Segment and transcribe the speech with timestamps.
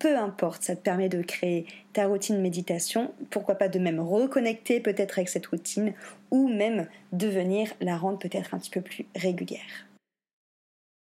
[0.00, 4.80] peu importe, ça te permet de créer ta routine méditation, pourquoi pas de même reconnecter
[4.80, 5.92] peut-être avec cette routine
[6.30, 9.86] ou même de venir la rendre peut-être un petit peu plus régulière.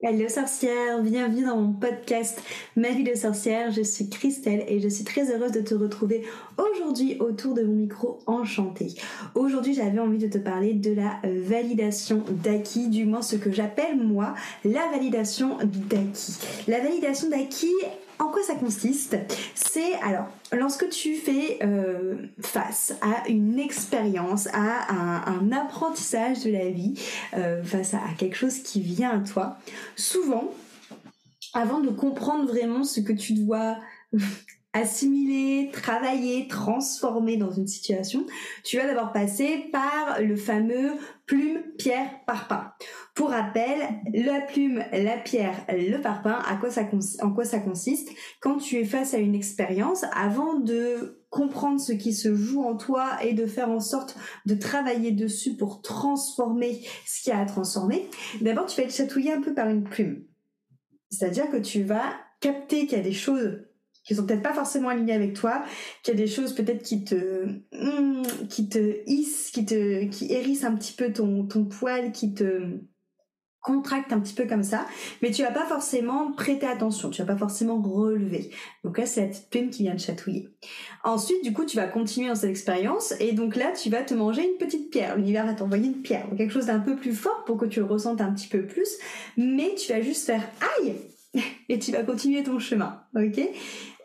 [0.02, 2.42] Hello sorcière, bienvenue dans mon podcast
[2.76, 6.22] Ma vie de sorcière, je suis Christelle et je suis très heureuse de te retrouver
[6.58, 8.88] aujourd'hui autour de mon micro enchanté.
[9.34, 13.96] Aujourd'hui j'avais envie de te parler de la validation d'acquis, du moins ce que j'appelle
[13.96, 14.34] moi
[14.64, 16.38] la validation d'acquis.
[16.68, 17.72] La validation d'acquis,
[18.18, 19.16] en quoi ça consiste?
[19.54, 26.70] C'est alors lorsque tu fais euh, face à une expérience, à un, apprentissage de la
[26.70, 26.94] vie,
[27.34, 29.58] euh, face à, quelque chose qui vient à toi,
[29.96, 30.52] souvent,
[31.54, 33.76] avant de comprendre vraiment ce que tu dois
[34.76, 38.26] assimiler, travailler, transformer dans une situation,
[38.62, 40.92] tu vas d'abord passer par le fameux
[41.24, 42.70] plume, pierre, parpaing.
[43.14, 43.78] Pour rappel,
[44.12, 46.82] la plume, la pierre, le parpaing, à quoi ça
[47.22, 48.10] en quoi ça consiste?
[48.40, 52.76] Quand tu es face à une expérience, avant de comprendre ce qui se joue en
[52.76, 57.40] toi et de faire en sorte de travailler dessus pour transformer ce qu'il y a
[57.40, 58.08] à transformer,
[58.42, 60.24] d'abord tu vas être chatouillé un peu par une plume.
[61.10, 63.65] C'est-à-dire que tu vas capter qu'il y a des choses
[64.06, 65.62] qui sont peut-être pas forcément alignés avec toi,
[66.02, 70.32] qu'il y a des choses peut-être qui te hmm, qui te hissent, qui te qui
[70.32, 72.78] hérissent un petit peu ton ton poil, qui te
[73.66, 74.86] contracte un petit peu comme ça,
[75.22, 78.52] mais tu vas pas forcément prêter attention, tu vas pas forcément relever.
[78.84, 80.48] Donc là, c'est la petite plume qui vient de chatouiller.
[81.02, 84.14] Ensuite, du coup, tu vas continuer dans cette expérience et donc là, tu vas te
[84.14, 85.16] manger une petite pierre.
[85.16, 87.86] L'univers va t'envoyer une pierre, quelque chose d'un peu plus fort pour que tu le
[87.86, 88.88] ressentes un petit peu plus,
[89.36, 90.94] mais tu vas juste faire aïe
[91.68, 93.40] et tu vas continuer ton chemin, ok?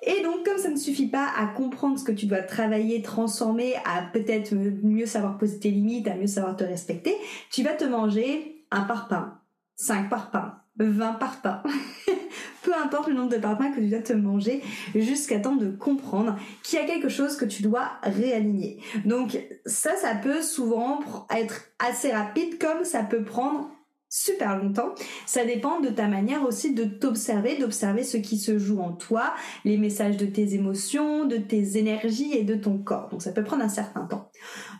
[0.03, 3.75] Et donc, comme ça ne suffit pas à comprendre ce que tu dois travailler, transformer,
[3.85, 7.15] à peut-être mieux savoir poser tes limites, à mieux savoir te respecter,
[7.51, 9.37] tu vas te manger un parpaing,
[9.75, 11.61] cinq parpaings, vingt parpaings.
[12.63, 14.61] Peu importe le nombre de parpaings que tu dois te manger
[14.95, 18.79] jusqu'à temps de comprendre qu'il y a quelque chose que tu dois réaligner.
[19.05, 20.99] Donc ça, ça peut souvent
[21.35, 23.71] être assez rapide comme ça peut prendre
[24.11, 24.93] super longtemps.
[25.25, 29.33] Ça dépend de ta manière aussi de t'observer, d'observer ce qui se joue en toi,
[29.63, 33.07] les messages de tes émotions, de tes énergies et de ton corps.
[33.09, 34.29] Donc ça peut prendre un certain temps.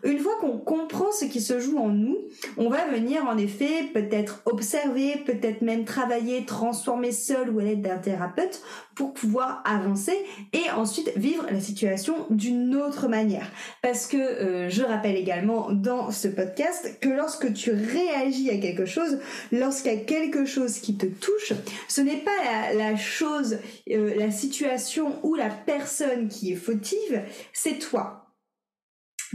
[0.04, 2.18] Une fois qu'on comprend ce qui se joue en nous,
[2.58, 7.82] on va venir en effet peut-être observer, peut-être même travailler, transformer seul ou à l'aide
[7.82, 8.62] d'un thérapeute
[8.96, 10.16] pour pouvoir avancer
[10.54, 13.50] et ensuite vivre la situation d'une autre manière.
[13.82, 18.86] Parce que euh, je rappelle également dans ce podcast que lorsque tu réagis à quelque
[18.86, 19.20] chose,
[19.52, 21.54] lorsqu'il y a quelque chose qui te touche,
[21.88, 23.58] ce n'est pas la, chose,
[23.90, 27.22] euh, la situation ou la personne qui est fautive,
[27.54, 28.21] c'est toi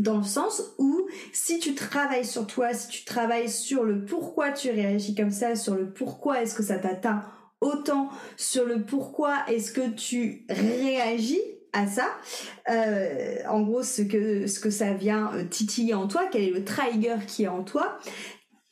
[0.02, 4.52] dans le sens où si tu travailles sur toi, si tu travailles sur le pourquoi
[4.52, 7.24] tu réagis comme ça, sur le pourquoi est-ce que ça t'atteint
[7.60, 11.40] autant sur le pourquoi est-ce que tu réagis
[11.72, 12.06] à ça.
[12.70, 16.50] Euh, en gros, ce que, ce que ça vient euh, titiller en toi, quel est
[16.50, 17.98] le trigger qui est en toi.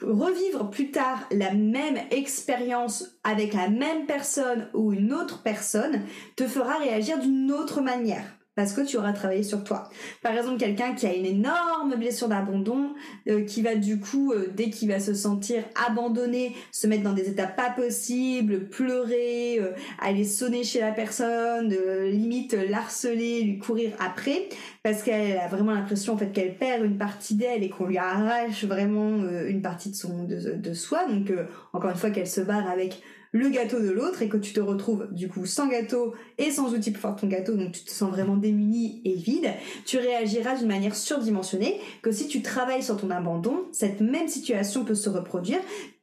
[0.03, 6.03] Revivre plus tard la même expérience avec la même personne ou une autre personne
[6.37, 8.25] te fera réagir d'une autre manière
[8.55, 9.89] parce que tu auras travaillé sur toi.
[10.23, 12.95] Par exemple, quelqu'un qui a une énorme blessure d'abandon,
[13.29, 17.12] euh, qui va du coup, euh, dès qu'il va se sentir abandonné, se mettre dans
[17.12, 21.75] des états pas possibles, pleurer, euh, aller sonner chez la personne,
[22.05, 24.49] limite l'harceler, lui courir après,
[24.83, 27.99] parce qu'elle a vraiment l'impression en fait qu'elle perd une partie d'elle et qu'on lui
[27.99, 29.17] arrache vraiment
[29.47, 31.06] une partie de son de, de soi.
[31.09, 31.33] Donc
[31.73, 33.01] encore une fois qu'elle se barre avec
[33.35, 36.73] le gâteau de l'autre et que tu te retrouves du coup sans gâteau et sans
[36.73, 39.51] outil pour faire ton gâteau, donc tu te sens vraiment démuni et vide,
[39.85, 44.85] tu réagiras d'une manière surdimensionnée que si tu travailles sur ton abandon, cette même situation
[44.85, 45.59] peut se reproduire.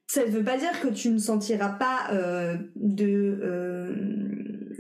[0.08, 3.40] Ça ne veut pas dire que tu ne sentiras pas euh, de...
[3.42, 3.96] Euh,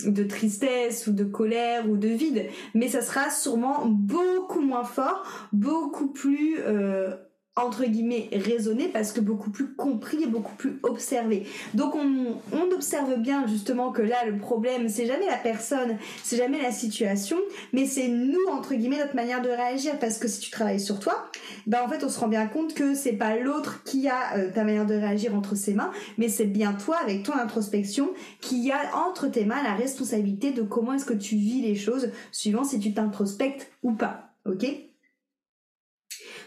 [0.03, 5.23] de tristesse ou de colère ou de vide, mais ça sera sûrement beaucoup moins fort,
[5.53, 7.13] beaucoup plus euh,
[7.57, 11.45] entre guillemets raisonné parce que beaucoup plus compris et beaucoup plus observé.
[11.73, 12.37] Donc on,
[12.71, 17.37] observe bien justement que là le problème c'est jamais la personne, c'est jamais la situation,
[17.73, 20.99] mais c'est nous entre guillemets notre manière de réagir parce que si tu travailles sur
[20.99, 21.29] toi,
[21.67, 24.51] bah en fait on se rend bien compte que c'est pas l'autre qui a euh,
[24.51, 28.71] ta manière de réagir entre ses mains, mais c'est bien toi avec ton introspection qui
[28.71, 32.63] a entre tes mains la responsabilité de comment est-ce que tu vis les choses suivant
[32.63, 34.31] si tu t'introspectes ou pas.
[34.45, 34.90] OK?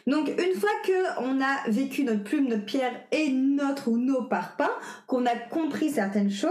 [0.06, 4.23] Donc une fois que on a vécu notre plume, notre pierre et notre ou nos
[4.23, 4.69] parpaings,
[5.06, 6.51] qu'on a compris certaines choses,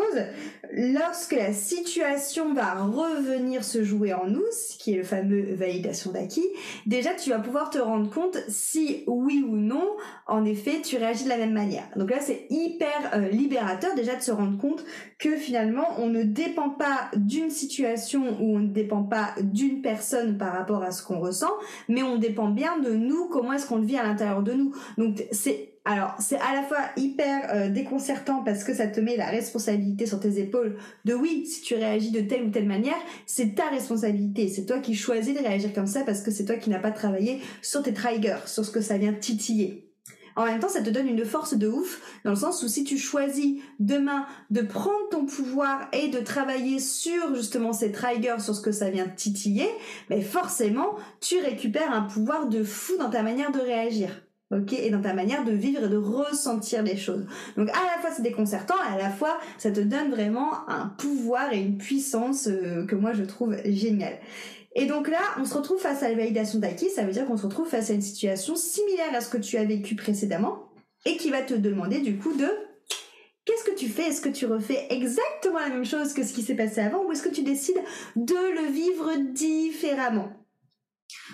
[0.71, 6.11] lorsque la situation va revenir se jouer en nous, ce qui est le fameux validation
[6.11, 6.47] d'acquis,
[6.85, 9.87] déjà tu vas pouvoir te rendre compte si oui ou non,
[10.27, 11.83] en effet, tu réagis de la même manière.
[11.95, 14.83] Donc là, c'est hyper euh, libérateur déjà de se rendre compte
[15.19, 20.37] que finalement, on ne dépend pas d'une situation ou on ne dépend pas d'une personne
[20.37, 21.53] par rapport à ce qu'on ressent,
[21.87, 24.73] mais on dépend bien de nous, comment est-ce qu'on le vit à l'intérieur de nous.
[24.97, 29.17] Donc c'est alors, c'est à la fois hyper euh, déconcertant parce que ça te met
[29.17, 32.95] la responsabilité sur tes épaules de oui, si tu réagis de telle ou telle manière,
[33.25, 34.47] c'est ta responsabilité.
[34.47, 36.91] C'est toi qui choisis de réagir comme ça parce que c'est toi qui n'as pas
[36.91, 39.92] travaillé sur tes triggers, sur ce que ça vient titiller.
[40.35, 42.83] En même temps, ça te donne une force de ouf, dans le sens où si
[42.83, 48.55] tu choisis demain de prendre ton pouvoir et de travailler sur justement ces triggers, sur
[48.55, 49.69] ce que ça vient titiller,
[50.09, 54.09] mais forcément, tu récupères un pouvoir de fou dans ta manière de réagir
[54.53, 57.25] ok, et dans ta manière de vivre et de ressentir les choses.
[57.57, 61.51] Donc à la fois c'est déconcertant, à la fois ça te donne vraiment un pouvoir
[61.53, 64.17] et une puissance euh, que moi je trouve géniale.
[64.75, 67.37] Et donc là, on se retrouve face à la validation d'acquis, ça veut dire qu'on
[67.37, 70.69] se retrouve face à une situation similaire à ce que tu as vécu précédemment,
[71.05, 72.47] et qui va te demander du coup de
[73.45, 74.03] Qu'est-ce que tu fais?
[74.03, 77.11] Est-ce que tu refais exactement la même chose que ce qui s'est passé avant ou
[77.11, 77.81] est-ce que tu décides
[78.15, 80.31] de le vivre différemment?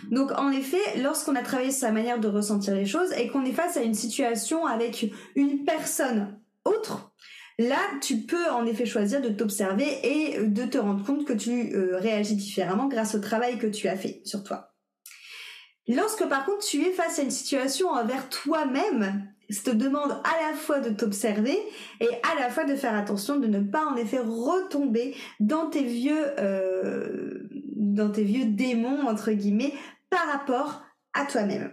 [0.10, 3.46] Donc en effet, lorsqu'on a travaillé sur sa manière de ressentir les choses et qu'on
[3.46, 7.12] est face à une situation avec une personne autre,
[7.60, 11.76] là tu peux en effet choisir de t'observer et de te rendre compte que tu
[11.76, 14.74] euh, réagis différemment grâce au travail que tu as fait sur toi.
[15.88, 20.50] Lorsque par contre tu es face à une situation envers toi-même, ça te demande à
[20.50, 21.58] la fois de t'observer
[22.00, 25.84] et à la fois de faire attention de ne pas en effet retomber dans tes
[25.84, 27.48] vieux euh,
[28.46, 29.32] démons, entre
[30.10, 31.72] par rapport à toi-même.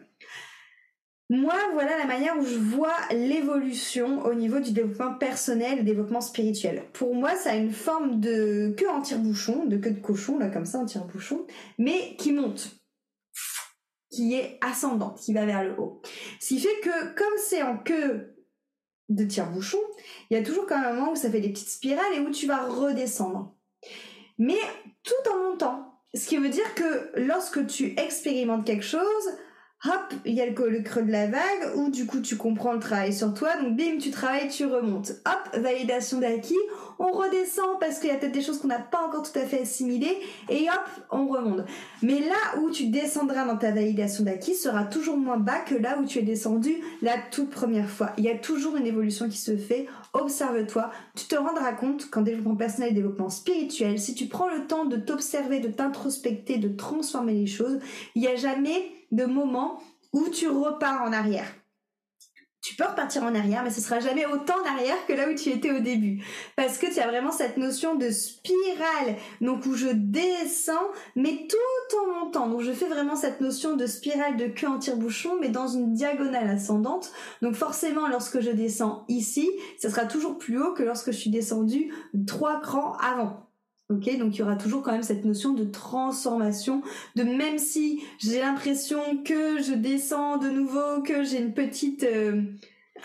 [1.28, 6.20] Moi, voilà la manière où je vois l'évolution au niveau du développement personnel et développement
[6.20, 6.84] spirituel.
[6.92, 10.48] Pour moi, ça a une forme de queue en tire-bouchon, de queue de cochon, là,
[10.48, 11.44] comme ça, en tire-bouchon,
[11.78, 12.76] mais qui monte,
[14.10, 16.00] qui est ascendante, qui va vers le haut.
[16.40, 18.36] Ce qui fait que, comme c'est en queue
[19.08, 19.80] de tire-bouchon,
[20.30, 22.20] il y a toujours quand même un moment où ça fait des petites spirales et
[22.20, 23.56] où tu vas redescendre.
[24.38, 24.58] Mais
[25.02, 29.02] tout en montant, ce qui veut dire que lorsque tu expérimentes quelque chose,
[29.84, 32.80] hop, il y a le, creux de la vague, où du coup tu comprends le
[32.80, 35.12] travail sur toi, donc bim, tu travailles, tu remontes.
[35.26, 36.54] Hop, validation d'acquis,
[36.98, 39.42] on redescend parce qu'il y a peut-être des choses qu'on n'a pas encore tout à
[39.42, 40.16] fait assimilées,
[40.48, 41.64] et hop, on remonte.
[42.02, 45.98] Mais là où tu descendras dans ta validation d'acquis sera toujours moins bas que là
[46.00, 48.12] où tu es descendu la toute première fois.
[48.18, 52.22] Il y a toujours une évolution qui se fait, observe-toi, tu te rendras compte qu'en
[52.22, 56.68] développement personnel et développement spirituel, si tu prends le temps de t'observer, de t'introspecter, de
[56.68, 57.78] transformer les choses,
[58.14, 59.80] il n'y a jamais de moment
[60.12, 61.52] où tu repars en arrière.
[62.66, 65.34] Tu peux repartir en arrière, mais ce sera jamais autant en arrière que là où
[65.36, 66.24] tu étais au début.
[66.56, 71.96] Parce que tu as vraiment cette notion de spirale, donc où je descends, mais tout
[71.96, 72.48] en montant.
[72.48, 75.92] Donc je fais vraiment cette notion de spirale de queue en tire-bouchon, mais dans une
[75.92, 77.12] diagonale ascendante.
[77.40, 79.48] Donc forcément, lorsque je descends ici,
[79.78, 81.94] ça sera toujours plus haut que lorsque je suis descendu
[82.26, 83.45] trois crans avant.
[83.88, 86.82] Ok, donc il y aura toujours quand même cette notion de transformation,
[87.14, 92.42] de même si j'ai l'impression que je descends de nouveau, que j'ai une petite euh,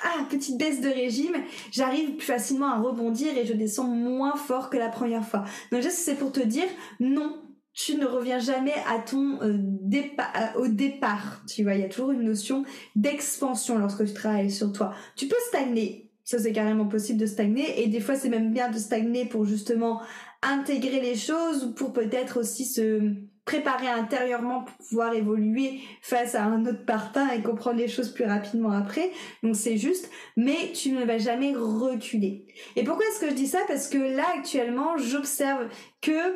[0.04, 1.36] ah, petite baisse de régime,
[1.72, 5.44] j'arrive plus facilement à rebondir et je descends moins fort que la première fois.
[5.72, 6.68] Donc juste c'est pour te dire
[7.00, 7.40] non,
[7.74, 11.44] tu ne reviens jamais à ton euh, départ au départ.
[11.48, 12.64] Tu vois, il y a toujours une notion
[12.96, 14.94] d'expansion lorsque tu travailles sur toi.
[15.16, 18.70] Tu peux stagner, ça c'est carrément possible de stagner et des fois c'est même bien
[18.70, 20.02] de stagner pour justement
[20.42, 23.14] intégrer les choses ou pour peut-être aussi se
[23.46, 28.26] préparer intérieurement pour pouvoir évoluer face à un autre partant et comprendre les choses plus
[28.26, 29.12] rapidement après.
[29.44, 32.46] Donc c'est juste, mais tu ne vas jamais reculer.
[32.76, 33.60] Et pourquoi est-ce que je dis ça?
[33.68, 35.68] Parce que là actuellement, j'observe
[36.02, 36.36] que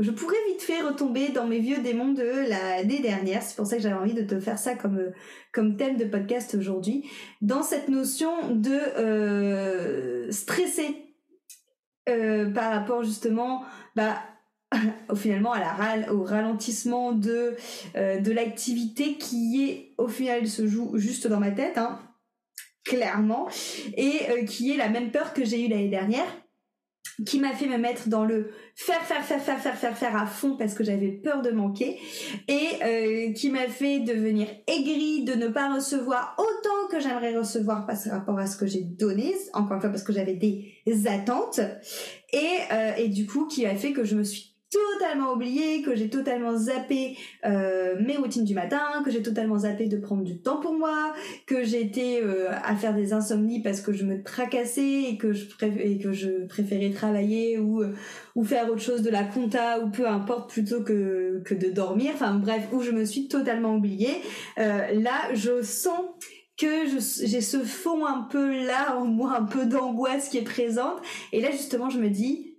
[0.00, 3.42] je pourrais vite fait retomber dans mes vieux démons de l'année dernière.
[3.42, 5.12] C'est pour ça que j'avais envie de te faire ça comme
[5.52, 7.08] comme thème de podcast aujourd'hui,
[7.40, 11.10] dans cette notion de euh, stresser
[12.08, 13.62] euh, par rapport justement
[13.94, 14.16] bah,
[15.08, 17.56] au finalement à la au ralentissement de
[17.96, 22.00] euh, l'activité qui est au final se joue juste dans ma tête hein,
[22.84, 23.48] clairement
[23.96, 26.26] et euh, qui est la même peur que j'ai eue l'année dernière
[27.26, 30.26] qui m'a fait me mettre dans le faire faire faire faire faire faire faire à
[30.26, 31.98] fond parce que j'avais peur de manquer
[32.48, 37.86] et euh, qui m'a fait devenir aigri de ne pas recevoir autant que j'aimerais recevoir
[37.86, 41.60] par rapport à ce que j'ai donné encore une fois parce que j'avais des attentes
[42.32, 45.96] et euh, et du coup qui a fait que je me suis totalement oublié, que
[45.96, 50.40] j'ai totalement zappé euh, mes routines du matin, que j'ai totalement zappé de prendre du
[50.40, 51.12] temps pour moi,
[51.46, 56.46] que été euh, à faire des insomnies parce que je me tracassais et que je,
[56.46, 57.94] préférais travailler ou, euh,
[58.34, 62.12] ou faire autre chose de la compta ou peu importe plutôt que, que de dormir.
[62.14, 64.22] Enfin bref, où je me suis totalement oubliée.
[64.56, 66.00] là, je sens
[66.56, 71.00] que j'ai ce fond un peu là en moi, un peu d'angoisse qui est présente.
[71.32, 72.58] Et là, justement, je me dis,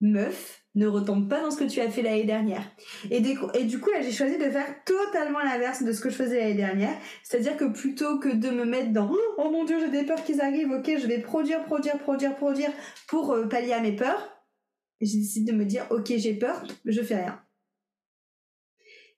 [0.00, 2.62] meuf, ne retombe pas dans ce que tu as fait l'année dernière.
[3.10, 6.38] Et, du coup, là, j'ai choisi de faire totalement l'inverse de ce que je faisais
[6.38, 6.96] l'année dernière.
[7.24, 10.40] C'est-à-dire que plutôt que de me mettre dans oh mon dieu, j'ai des peurs qu'ils
[10.40, 12.70] arrivent, ok, je vais produire, produire, produire, produire
[13.08, 14.40] pour euh, pallier à mes peurs,
[15.00, 17.40] j'ai décidé de me dire ok, j'ai peur, je fais rien.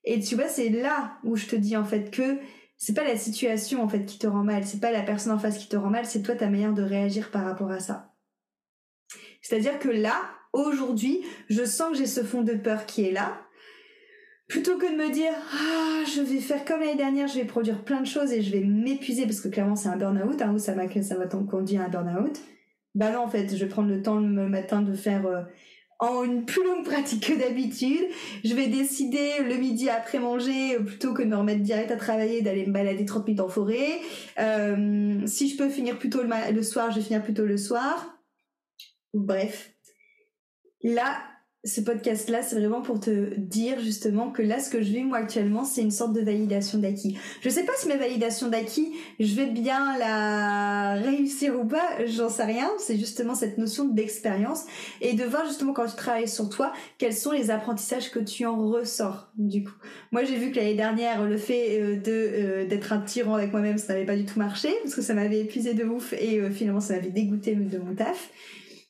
[0.04, 2.38] Et tu vois, c'est là où je te dis en fait que
[2.76, 5.38] c'est pas la situation en fait qui te rend mal, c'est pas la personne en
[5.38, 8.14] face qui te rend mal, c'est toi ta manière de réagir par rapport à ça.
[9.40, 13.40] C'est-à-dire que là, aujourd'hui, je sens que j'ai ce fond de peur qui est là.
[14.48, 17.84] Plutôt que de me dire ah je vais faire comme l'année dernière, je vais produire
[17.84, 20.58] plein de choses et je vais m'épuiser parce que clairement c'est un burn-out, hein, ou
[20.58, 22.38] ça m'a ça m'a conduit à un burn-out.
[22.94, 25.40] Bah non en fait, je vais prendre le temps le matin de faire euh,
[26.02, 28.04] en une plus longue pratique que d'habitude.
[28.44, 32.42] Je vais décider le midi après manger, plutôt que de me remettre direct à travailler,
[32.42, 34.00] d'aller me balader 30 minutes en forêt.
[34.38, 37.46] Euh, si je peux finir plus tôt le, le soir, je vais finir plus tôt
[37.46, 38.18] le soir.
[39.14, 39.71] Bref,
[40.82, 41.16] là,
[41.64, 45.18] ce podcast-là, c'est vraiment pour te dire justement que là, ce que je vis moi
[45.18, 47.16] actuellement, c'est une sorte de validation d'acquis.
[47.40, 52.28] Je sais pas si ma validation d'acquis, je vais bien la réussir ou pas, j'en
[52.28, 52.68] sais rien.
[52.78, 54.64] C'est justement cette notion d'expérience
[55.00, 58.44] et de voir justement quand tu travailles sur toi, quels sont les apprentissages que tu
[58.44, 59.30] en ressors.
[59.38, 59.74] Du coup,
[60.10, 63.52] moi j'ai vu que l'année dernière, le fait euh, de euh, d'être un tyran avec
[63.52, 66.40] moi-même, ça n'avait pas du tout marché parce que ça m'avait épuisé de ouf et
[66.40, 68.30] euh, finalement ça m'avait dégoûté de mon taf.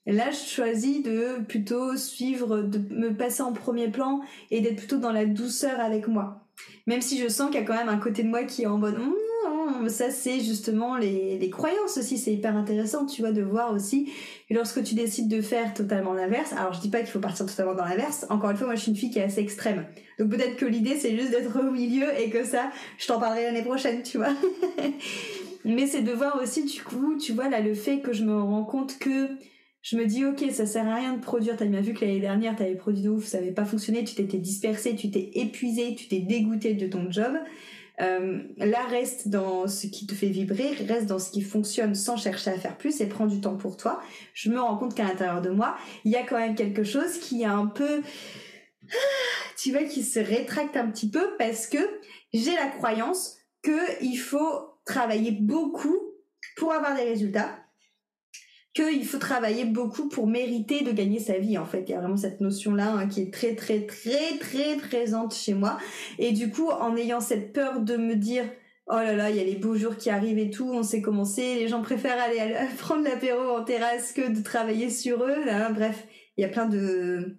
[0.06, 4.98] Là, je choisis de plutôt suivre, de me passer en premier plan et d'être plutôt
[4.98, 6.44] dans la douceur avec moi.
[6.86, 8.66] Même si je sens qu'il y a quand même un côté de moi qui est
[8.66, 13.32] en mode mmh, ça c'est justement les, les croyances aussi, c'est hyper intéressant, tu vois,
[13.32, 14.10] de voir aussi
[14.48, 17.46] que lorsque tu décides de faire totalement l'inverse, alors je dis pas qu'il faut partir
[17.46, 19.84] totalement dans l'inverse, encore une fois, moi je suis une fille qui est assez extrême.
[20.18, 23.44] Donc peut-être que l'idée c'est juste d'être au milieu et que ça, je t'en parlerai
[23.44, 24.34] l'année prochaine, tu vois.
[25.64, 28.40] Mais c'est de voir aussi du coup, tu vois, là le fait que je me
[28.40, 29.28] rends compte que
[29.82, 31.56] je me dis ok ça sert à rien de produire.
[31.56, 34.04] T'as bien vu que l'année dernière t'avais produit de ouf ça n'avait pas fonctionné.
[34.04, 37.36] Tu t'étais dispersé tu t'es épuisé tu t'es dégoûté de ton job.
[38.00, 42.16] Euh, là, reste dans ce qui te fait vibrer, reste dans ce qui fonctionne sans
[42.16, 44.00] chercher à faire plus et prends du temps pour toi.
[44.34, 47.18] Je me rends compte qu'à l'intérieur de moi, il y a quand même quelque chose
[47.18, 48.02] qui est un peu,
[49.58, 51.78] tu vois, qui se rétracte un petit peu parce que
[52.32, 55.96] j'ai la croyance qu'il faut travailler beaucoup
[56.56, 57.58] pour avoir des résultats
[58.74, 61.84] qu'il faut travailler beaucoup pour mériter de gagner sa vie en fait.
[61.88, 65.54] Il y a vraiment cette notion-là hein, qui est très très très très présente chez
[65.54, 65.78] moi.
[66.18, 68.44] Et du coup, en ayant cette peur de me dire
[68.88, 71.02] oh là là, il y a les beaux jours qui arrivent et tout, on sait
[71.02, 75.44] comment c'est, les gens préfèrent aller, prendre l'apéro en terrasse que de travailler sur eux.
[75.44, 77.36] Là, bref, il y a plein de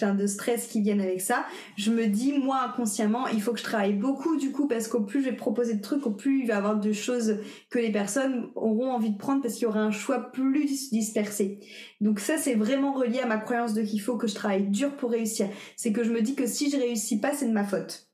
[0.00, 1.46] de stress qui viennent avec ça.
[1.76, 5.02] Je me dis, moi, inconsciemment, il faut que je travaille beaucoup du coup, parce qu'au
[5.02, 7.38] plus je vais proposer de trucs, au plus il va y avoir de choses
[7.70, 11.60] que les personnes auront envie de prendre parce qu'il y aura un choix plus dispersé.
[12.00, 14.96] Donc ça, c'est vraiment relié à ma croyance de qu'il faut que je travaille dur
[14.96, 15.48] pour réussir.
[15.76, 18.08] C'est que je me dis que si je réussis pas, c'est de ma faute.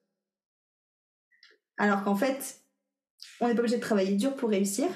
[1.78, 2.61] Alors qu'en fait,
[3.40, 4.88] on n'est pas obligé de travailler dur pour réussir.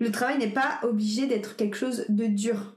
[0.00, 2.76] Le travail n'est pas obligé d'être quelque chose de dur,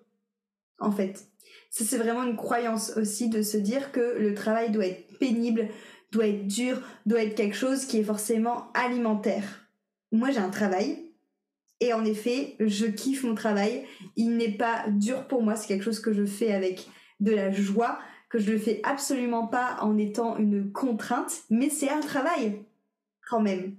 [0.80, 1.28] en fait.
[1.70, 5.68] Ça, c'est vraiment une croyance aussi de se dire que le travail doit être pénible,
[6.12, 9.68] doit être dur, doit être quelque chose qui est forcément alimentaire.
[10.12, 11.04] Moi, j'ai un travail.
[11.80, 13.86] Et en effet, je kiffe mon travail.
[14.16, 15.56] Il n'est pas dur pour moi.
[15.56, 16.88] C'est quelque chose que je fais avec
[17.20, 21.90] de la joie, que je le fais absolument pas en étant une contrainte, mais c'est
[21.90, 22.62] un travail
[23.28, 23.76] quand même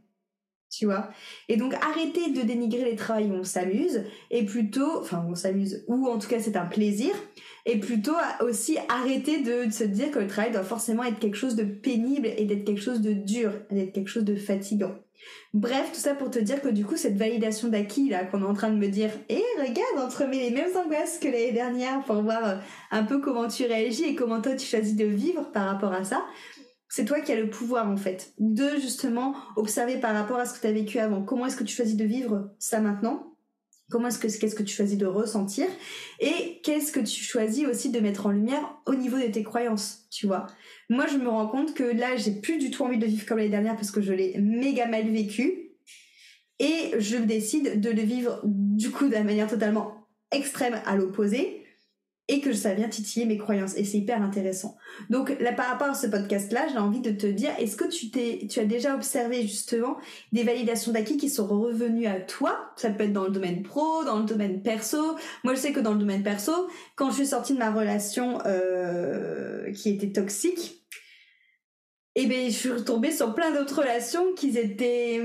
[0.70, 1.08] tu vois.
[1.48, 5.84] Et donc arrêtez de dénigrer les travails où on s'amuse et plutôt, enfin on s'amuse
[5.88, 7.10] ou en tout cas c'est un plaisir
[7.66, 11.54] et plutôt aussi arrêter de, se dire que le travail doit forcément être quelque chose
[11.54, 14.94] de pénible et d'être quelque chose de dur, d'être quelque chose de fatigant.
[15.52, 18.46] Bref, tout ça pour te dire que du coup cette validation d'acquis là qu'on est
[18.46, 22.02] en train de me dire, et eh, regarde entre les mêmes angoisses que l'année dernière
[22.04, 22.56] pour voir euh,
[22.90, 26.04] un peu comment tu réagis et comment toi tu choisis de vivre par rapport à
[26.04, 26.24] ça
[26.88, 30.54] c'est toi qui as le pouvoir en fait de justement observer par rapport à ce
[30.54, 31.22] que tu as vécu avant.
[31.22, 33.34] Comment est-ce que tu choisis de vivre ça maintenant?
[33.90, 35.66] Comment est-ce que qu'est-ce que tu choisis de ressentir?
[36.20, 40.06] Et qu'est-ce que tu choisis aussi de mettre en lumière au niveau de tes croyances,
[40.10, 40.46] tu vois?
[40.90, 43.38] Moi, je me rends compte que là, j'ai plus du tout envie de vivre comme
[43.38, 45.70] l'année dernière parce que je l'ai méga mal vécu.
[46.58, 51.64] Et je décide de le vivre du coup de la manière totalement extrême à l'opposé
[52.28, 54.76] et que ça vient titiller mes croyances et c'est hyper intéressant.
[55.08, 57.88] Donc là par rapport à ce podcast là, j'ai envie de te dire est-ce que
[57.88, 59.96] tu t'es tu as déjà observé justement
[60.32, 62.70] des validations d'acquis qui sont revenues à toi?
[62.76, 65.16] Ça peut être dans le domaine pro, dans le domaine perso.
[65.42, 66.52] Moi je sais que dans le domaine perso,
[66.96, 70.86] quand je suis sortie de ma relation euh, qui était toxique,
[72.14, 75.20] eh ben je suis retombée sur plein d'autres relations qui étaient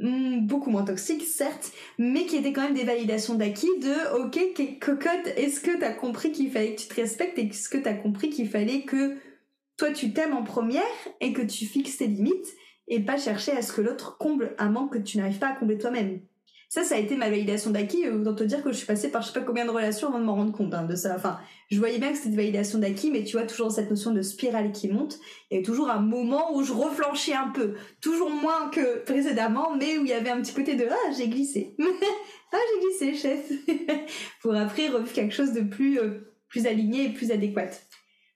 [0.00, 5.26] beaucoup moins toxique certes mais qui étaient quand même des validations d'acquis de ok cocotte
[5.36, 8.28] est-ce que t'as compris qu'il fallait que tu te respectes et est-ce que t'as compris
[8.28, 9.16] qu'il fallait que
[9.78, 10.82] toi tu t'aimes en première
[11.20, 12.54] et que tu fixes tes limites
[12.88, 15.56] et pas chercher à ce que l'autre comble un manque que tu n'arrives pas à
[15.56, 16.20] combler toi-même
[16.68, 19.10] ça, ça a été ma validation d'acquis, euh, dans te dire que je suis passée
[19.10, 21.14] par je sais pas combien de relations avant de m'en rendre compte hein, de ça.
[21.14, 21.38] Enfin,
[21.70, 24.20] je voyais bien que c'était une validation d'acquis, mais tu vois, toujours cette notion de
[24.22, 25.18] spirale qui monte,
[25.50, 27.74] et toujours un moment où je reflanchais un peu.
[28.00, 31.28] Toujours moins que précédemment, mais où il y avait un petit côté de «Ah, j'ai
[31.28, 31.76] glissé!»
[32.52, 33.52] Ah, j'ai glissé, chef
[34.40, 37.70] Pour après revivre quelque chose de plus, euh, plus aligné et plus adéquat.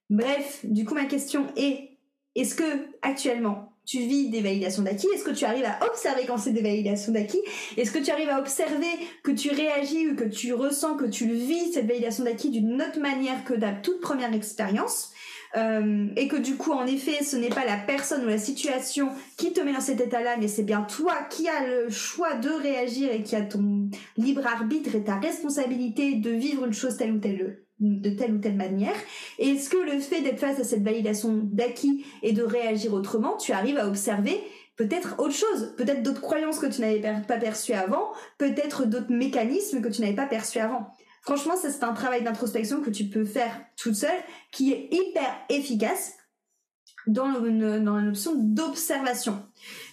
[0.09, 1.99] Bref, du coup, ma question est,
[2.35, 6.38] est-ce que, actuellement, tu vis des validations d'acquis Est-ce que tu arrives à observer quand
[6.38, 7.40] c'est des validations d'acquis?
[7.77, 8.87] Est-ce que tu arrives à observer
[9.23, 13.01] que tu réagis ou que tu ressens que tu vis cette validation d'acquis d'une autre
[13.01, 15.12] manière que ta toute première expérience?
[15.57, 19.09] Euh, et que du coup, en effet, ce n'est pas la personne ou la situation
[19.37, 22.51] qui te met dans cet état-là, mais c'est bien toi qui as le choix de
[22.51, 27.12] réagir et qui a ton libre arbitre et ta responsabilité de vivre une chose telle
[27.12, 28.95] ou telle de telle ou telle manière
[29.38, 33.53] Est-ce que le fait d'être face à cette validation d'acquis et de réagir autrement, tu
[33.53, 34.40] arrives à observer
[34.77, 39.83] peut-être autre chose, peut-être d'autres croyances que tu n'avais pas perçues avant, peut-être d'autres mécanismes
[39.83, 40.95] que tu n'avais pas perçus avant.
[41.23, 44.19] Franchement, ça c'est un travail d'introspection que tu peux faire toute seule,
[44.53, 46.14] qui est hyper efficace
[47.07, 49.43] dans, une, dans l'option d'observation.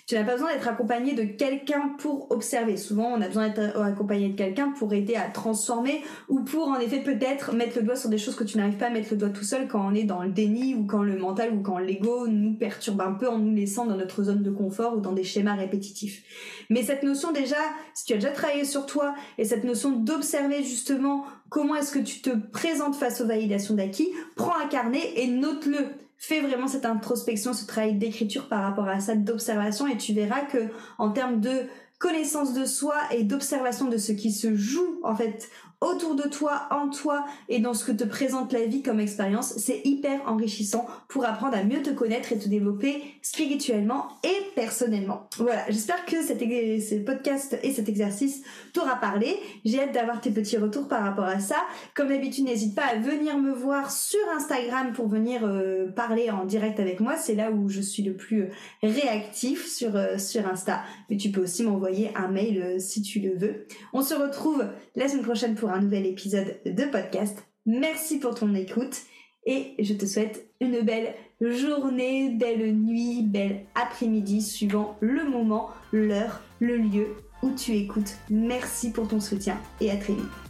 [0.08, 2.78] Tu n'as pas besoin d'être accompagné de quelqu'un pour observer.
[2.78, 6.80] Souvent, on a besoin d'être accompagné de quelqu'un pour aider à transformer ou pour, en
[6.80, 9.18] effet, peut-être mettre le doigt sur des choses que tu n'arrives pas à mettre le
[9.18, 11.78] doigt tout seul quand on est dans le déni ou quand le mental ou quand
[11.78, 15.12] l'ego nous perturbe un peu en nous laissant dans notre zone de confort ou dans
[15.12, 16.24] des schémas répétitifs.
[16.70, 17.58] Mais cette notion déjà,
[17.94, 22.00] si tu as déjà travaillé sur toi et cette notion d'observer justement comment est-ce que
[22.00, 26.86] tu te présentes face aux validations d'acquis, prends un carnet et note-le fais vraiment cette
[26.86, 31.40] introspection, ce travail d'écriture par rapport à ça, d'observation, et tu verras que en termes
[31.40, 31.68] de
[32.00, 36.68] connaissance de soi et d'observation de ce qui se joue en fait autour de toi,
[36.72, 39.54] en toi et dans ce que te présente la vie comme expérience.
[39.58, 45.30] C'est hyper enrichissant pour apprendre à mieux te connaître et te développer spirituellement et personnellement.
[45.38, 48.42] Voilà, j'espère que cet ce podcast et cet exercice
[48.74, 49.38] t'aura parlé.
[49.66, 51.58] J'ai hâte d'avoir tes petits retours par rapport à ça.
[51.94, 56.46] Comme d'habitude, n'hésite pas à venir me voir sur Instagram pour venir euh, parler en
[56.46, 57.18] direct avec moi.
[57.18, 58.50] C'est là où je suis le plus euh,
[58.82, 60.82] réactif sur, euh, sur Insta.
[61.10, 63.68] Mais tu peux aussi m'envoyer un mail si tu le veux.
[63.94, 67.38] On se retrouve la semaine prochaine un nouvel épisode de podcast.
[67.66, 69.02] Merci pour ton écoute
[69.46, 76.42] et je te souhaite une belle journée, belle nuit, belle après-midi suivant le moment, l'heure,
[76.60, 77.08] le lieu
[77.44, 78.18] où tu écoutes.
[78.30, 80.47] Merci pour ton soutien et à très vite.